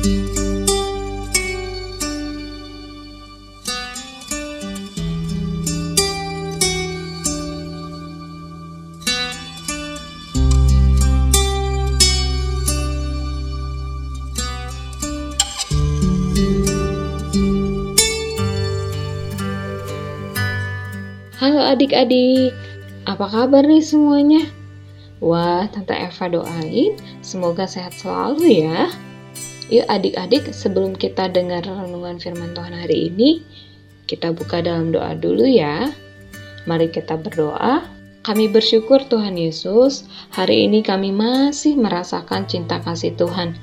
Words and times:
Halo 0.00 0.16
adik-adik, 21.76 22.56
apa 23.04 23.28
kabar 23.28 23.68
nih 23.68 23.84
semuanya? 23.84 24.48
Wah, 25.20 25.68
Tante 25.68 25.92
Eva 25.92 26.32
doain 26.32 26.96
semoga 27.20 27.68
sehat 27.68 27.92
selalu 28.00 28.64
ya. 28.64 28.88
Yuk 29.70 29.86
adik-adik, 29.86 30.50
sebelum 30.50 30.98
kita 30.98 31.30
dengar 31.30 31.62
renungan 31.62 32.18
firman 32.18 32.52
Tuhan 32.52 32.74
hari 32.74 33.08
ini, 33.14 33.40
kita 34.10 34.34
buka 34.34 34.58
dalam 34.60 34.90
doa 34.90 35.14
dulu 35.14 35.46
ya. 35.46 35.94
Mari 36.66 36.90
kita 36.90 37.14
berdoa. 37.14 37.86
Kami 38.20 38.52
bersyukur 38.52 39.06
Tuhan 39.08 39.40
Yesus, 39.40 40.04
hari 40.34 40.68
ini 40.68 40.84
kami 40.84 41.08
masih 41.08 41.72
merasakan 41.78 42.44
cinta 42.44 42.76
kasih 42.84 43.16
Tuhan 43.16 43.56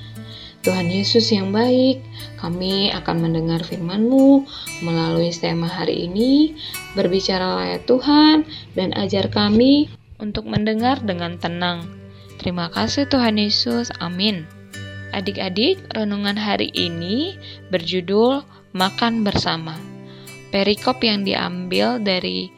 Tuhan 0.68 0.92
Yesus 0.92 1.32
yang 1.32 1.56
baik, 1.56 2.04
kami 2.44 2.92
akan 2.92 3.24
mendengar 3.24 3.64
firman-Mu 3.64 4.44
melalui 4.84 5.32
tema 5.32 5.64
hari 5.64 6.12
ini. 6.12 6.60
Berbicaralah 6.92 7.78
ya 7.78 7.80
Tuhan 7.88 8.44
dan 8.76 8.92
ajar 9.00 9.32
kami 9.32 9.88
untuk 10.20 10.44
mendengar 10.44 11.00
dengan 11.00 11.40
tenang. 11.40 11.88
Terima 12.44 12.68
kasih 12.68 13.08
Tuhan 13.08 13.40
Yesus. 13.40 13.96
Amin. 14.04 14.57
Adik-adik, 15.16 15.80
renungan 15.96 16.36
hari 16.36 16.68
ini 16.76 17.40
berjudul 17.72 18.44
Makan 18.76 19.24
Bersama. 19.24 19.80
Perikop 20.52 21.00
yang 21.00 21.23
diambil 21.23 22.00
dari 22.04 22.52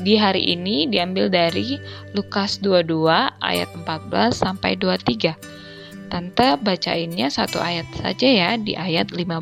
di 0.00 0.16
hari 0.16 0.56
ini 0.56 0.88
diambil 0.88 1.32
dari 1.32 1.80
Lukas 2.12 2.60
22 2.60 3.08
ayat 3.40 3.68
14 3.72 4.32
sampai 4.32 4.76
23. 4.76 5.36
Tante 6.12 6.48
bacainnya 6.60 7.32
satu 7.32 7.60
ayat 7.60 7.88
saja 7.96 8.28
ya 8.28 8.50
di 8.60 8.76
ayat 8.76 9.12
15. 9.12 9.40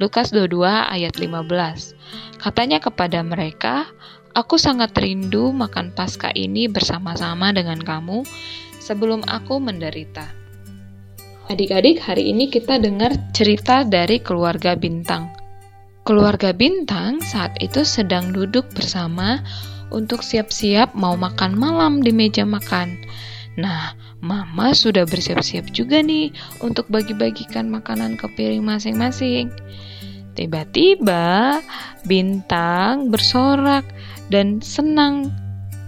Lukas 0.00 0.32
22 0.36 0.68
ayat 0.68 1.16
15. 1.16 2.40
Katanya 2.40 2.78
kepada 2.80 3.24
mereka, 3.24 3.88
Aku 4.38 4.54
sangat 4.54 4.94
rindu 4.94 5.50
makan 5.50 5.90
pasca 5.90 6.30
ini 6.30 6.70
bersama-sama 6.70 7.50
dengan 7.50 7.82
kamu 7.82 8.22
sebelum 8.78 9.26
aku 9.26 9.58
menderita. 9.58 10.37
Adik-adik, 11.48 12.04
hari 12.04 12.28
ini 12.28 12.52
kita 12.52 12.76
dengar 12.76 13.16
cerita 13.32 13.80
dari 13.80 14.20
keluarga 14.20 14.76
Bintang. 14.76 15.32
Keluarga 16.04 16.52
Bintang 16.52 17.24
saat 17.24 17.56
itu 17.64 17.88
sedang 17.88 18.36
duduk 18.36 18.68
bersama 18.76 19.40
untuk 19.88 20.20
siap-siap 20.20 20.92
mau 20.92 21.16
makan 21.16 21.56
malam 21.56 22.04
di 22.04 22.12
meja 22.12 22.44
makan. 22.44 23.00
Nah, 23.56 23.96
Mama 24.20 24.76
sudah 24.76 25.08
bersiap-siap 25.08 25.72
juga 25.72 26.04
nih 26.04 26.36
untuk 26.60 26.84
bagi-bagikan 26.92 27.72
makanan 27.72 28.20
ke 28.20 28.28
piring 28.36 28.68
masing-masing. 28.68 29.48
Tiba-tiba 30.36 31.64
Bintang 32.04 33.08
bersorak 33.08 33.88
dan 34.28 34.60
senang. 34.60 35.32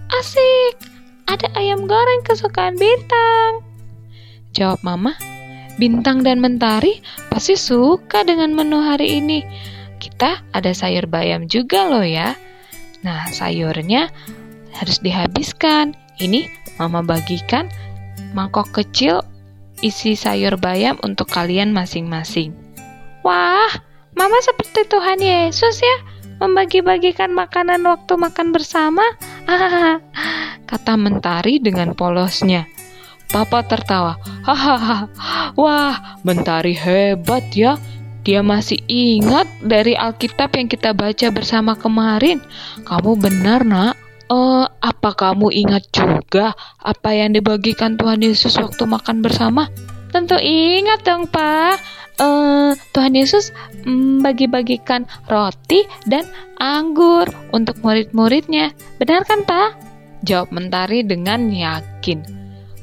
Asik, 0.09 0.81
ada 1.29 1.53
ayam 1.53 1.85
goreng 1.85 2.25
kesukaan 2.25 2.81
Bintang. 2.81 3.61
Jawab 4.57 4.83
Mama, 4.83 5.15
Bintang 5.81 6.21
dan 6.21 6.45
Mentari 6.45 7.01
pasti 7.33 7.57
suka 7.57 8.21
dengan 8.21 8.53
menu 8.53 8.85
hari 8.85 9.17
ini. 9.17 9.41
Kita 9.97 10.45
ada 10.53 10.77
sayur 10.77 11.09
bayam 11.09 11.49
juga 11.49 11.89
loh 11.89 12.05
ya. 12.05 12.37
Nah, 13.01 13.25
sayurnya 13.33 14.13
harus 14.77 15.01
dihabiskan. 15.01 15.97
Ini 16.21 16.53
Mama 16.77 17.01
bagikan 17.01 17.73
mangkok 18.37 18.77
kecil 18.77 19.25
isi 19.81 20.13
sayur 20.13 20.61
bayam 20.61 21.01
untuk 21.01 21.33
kalian 21.33 21.73
masing-masing. 21.73 22.53
Wah, 23.25 23.73
Mama 24.13 24.37
seperti 24.45 24.85
Tuhan 24.85 25.25
Yesus 25.25 25.81
ya, 25.81 25.97
membagi-bagikan 26.45 27.33
makanan 27.33 27.81
waktu 27.89 28.21
makan 28.21 28.53
bersama. 28.53 29.05
kata 30.69 30.95
Mentari 31.01 31.57
dengan 31.57 31.97
polosnya. 31.97 32.69
Papa 33.31 33.63
tertawa. 33.63 34.19
Hahaha. 34.43 35.07
Wah, 35.55 36.19
Mentari 36.27 36.75
hebat 36.75 37.47
ya. 37.55 37.79
Dia 38.27 38.43
masih 38.43 38.83
ingat 38.91 39.49
dari 39.63 39.95
Alkitab 39.95 40.53
yang 40.59 40.67
kita 40.67 40.91
baca 40.93 41.31
bersama 41.31 41.79
kemarin. 41.79 42.43
Kamu 42.85 43.17
benar, 43.17 43.63
Nak. 43.63 43.95
Uh, 44.31 44.63
apa 44.79 45.11
kamu 45.11 45.51
ingat 45.51 45.91
juga 45.91 46.55
apa 46.79 47.11
yang 47.11 47.35
dibagikan 47.35 47.99
Tuhan 47.99 48.23
Yesus 48.23 48.55
waktu 48.63 48.87
makan 48.87 49.27
bersama? 49.27 49.67
Tentu 50.15 50.39
ingat 50.39 51.03
dong, 51.03 51.27
Pak. 51.27 51.79
Uh, 52.21 52.75
Tuhan 52.95 53.15
Yesus 53.15 53.51
um, 53.87 54.23
bagi-bagikan 54.23 55.07
roti 55.27 55.87
dan 56.07 56.27
anggur 56.63 57.27
untuk 57.51 57.79
murid-muridnya. 57.83 58.75
Benar 59.03 59.23
kan, 59.27 59.43
Pak? 59.47 59.75
Jawab 60.23 60.55
Mentari 60.55 61.03
dengan 61.03 61.51
yakin. 61.51 62.40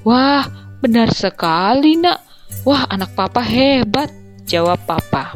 Wah, 0.08 0.48
benar 0.80 1.12
sekali, 1.12 2.00
Nak. 2.00 2.24
Wah, 2.64 2.88
anak 2.88 3.12
Papa 3.12 3.44
hebat. 3.44 4.08
Jawab 4.48 4.80
Papa. 4.88 5.36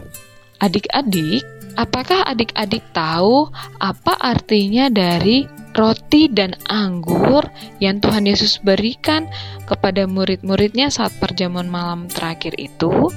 Adik-adik, 0.64 1.44
apakah 1.76 2.24
adik-adik 2.24 2.80
tahu 2.96 3.52
apa 3.84 4.16
artinya 4.16 4.88
dari 4.88 5.44
roti 5.76 6.32
dan 6.32 6.56
anggur 6.72 7.44
yang 7.84 8.00
Tuhan 8.00 8.24
Yesus 8.24 8.64
berikan 8.64 9.28
kepada 9.68 10.08
murid-muridnya 10.08 10.88
saat 10.88 11.12
perjamuan 11.20 11.68
malam 11.68 12.08
terakhir 12.08 12.56
itu. 12.56 13.12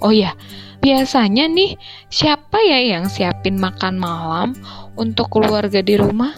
Oh 0.00 0.12
ya, 0.16 0.32
biasanya 0.80 1.44
nih 1.44 1.76
siapa 2.08 2.56
ya 2.64 2.80
yang 2.80 3.12
siapin 3.12 3.60
makan 3.60 4.00
malam 4.00 4.56
untuk 4.96 5.28
keluarga 5.28 5.84
di 5.84 6.00
rumah? 6.00 6.32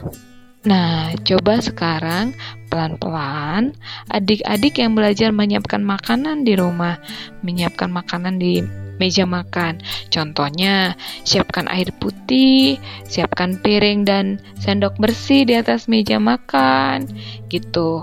Nah, 0.67 1.15
coba 1.23 1.63
sekarang 1.63 2.35
pelan-pelan 2.67 3.71
adik-adik 4.11 4.83
yang 4.83 4.99
belajar 4.99 5.31
menyiapkan 5.31 5.79
makanan 5.79 6.43
di 6.43 6.59
rumah, 6.59 6.99
menyiapkan 7.47 7.87
makanan 7.87 8.43
di 8.43 8.67
meja 8.99 9.23
makan. 9.23 9.79
Contohnya, 10.11 10.99
siapkan 11.23 11.71
air 11.71 11.95
putih, 12.03 12.83
siapkan 13.07 13.63
piring 13.63 14.03
dan 14.03 14.43
sendok 14.59 14.99
bersih 14.99 15.47
di 15.47 15.55
atas 15.55 15.87
meja 15.87 16.19
makan, 16.19 17.07
gitu. 17.47 18.03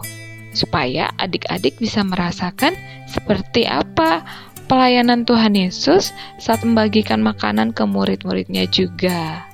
Supaya 0.55 1.11
adik-adik 1.19 1.75
bisa 1.83 1.99
merasakan 2.07 2.79
seperti 3.11 3.67
apa 3.67 4.23
pelayanan 4.71 5.27
Tuhan 5.27 5.59
Yesus 5.59 6.15
saat 6.39 6.63
membagikan 6.63 7.19
makanan 7.19 7.75
ke 7.75 7.83
murid-muridnya 7.83 8.71
juga. 8.71 9.52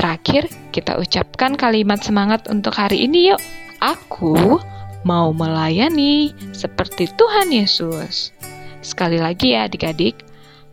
Terakhir, 0.00 0.48
kita 0.72 0.96
ucapkan 0.96 1.60
kalimat 1.60 2.00
semangat 2.00 2.48
untuk 2.48 2.72
hari 2.72 3.04
ini 3.04 3.36
yuk. 3.36 3.40
Aku 3.84 4.56
mau 5.04 5.28
melayani 5.36 6.32
seperti 6.56 7.04
Tuhan 7.20 7.52
Yesus. 7.52 8.32
Sekali 8.80 9.20
lagi 9.20 9.52
ya 9.52 9.68
adik-adik, 9.68 10.24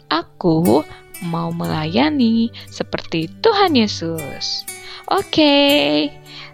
Aku 0.07 0.87
mau 1.27 1.51
melayani 1.51 2.47
seperti 2.71 3.27
Tuhan 3.43 3.75
Yesus. 3.75 4.63
Oke, 5.11 6.07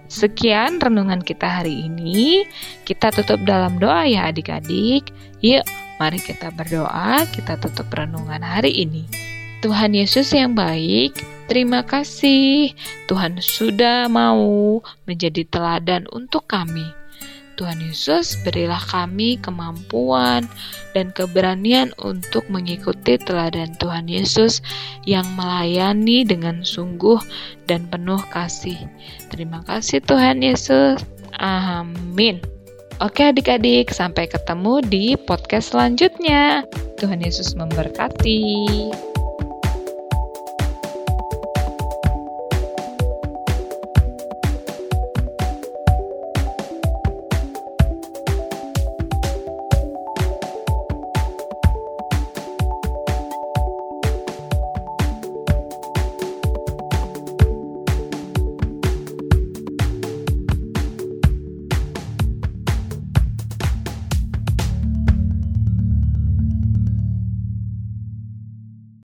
sekian 0.09 0.81
renungan 0.81 1.21
kita 1.21 1.61
hari 1.61 1.85
ini. 1.85 2.41
Kita 2.89 3.13
tutup 3.13 3.45
dalam 3.45 3.77
doa 3.77 4.09
ya 4.09 4.33
adik-adik. 4.33 5.13
Yuk, 5.45 5.61
mari 6.01 6.17
kita 6.17 6.49
berdoa, 6.49 7.21
kita 7.29 7.53
tutup 7.61 7.85
renungan 7.93 8.41
hari 8.41 8.73
ini. 8.81 9.05
Tuhan 9.61 9.93
Yesus 9.93 10.33
yang 10.33 10.57
baik, 10.57 11.32
terima 11.47 11.83
kasih. 11.85 12.73
Tuhan 13.07 13.39
sudah 13.39 14.07
mau 14.07 14.79
menjadi 15.07 15.47
teladan 15.47 16.07
untuk 16.11 16.47
kami. 16.49 16.85
Tuhan 17.53 17.85
Yesus, 17.85 18.33
berilah 18.41 18.81
kami 18.81 19.37
kemampuan 19.37 20.49
dan 20.97 21.13
keberanian 21.13 21.93
untuk 22.01 22.49
mengikuti 22.49 23.21
teladan 23.21 23.77
Tuhan 23.77 24.09
Yesus 24.09 24.65
yang 25.05 25.25
melayani 25.37 26.25
dengan 26.25 26.65
sungguh 26.65 27.21
dan 27.69 27.85
penuh 27.93 28.21
kasih. 28.33 28.77
Terima 29.29 29.61
kasih 29.69 30.01
Tuhan 30.01 30.41
Yesus. 30.41 31.01
Amin. 31.37 32.41
Oke 33.01 33.33
adik-adik, 33.33 33.89
sampai 33.89 34.29
ketemu 34.29 34.81
di 34.85 35.05
podcast 35.17 35.73
selanjutnya. 35.73 36.65
Tuhan 37.01 37.21
Yesus 37.21 37.57
memberkati. 37.57 39.02